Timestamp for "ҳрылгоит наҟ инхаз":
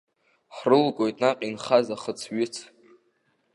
0.55-1.87